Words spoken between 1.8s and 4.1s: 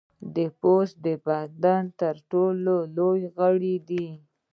تر ټولو لوی غړی دی.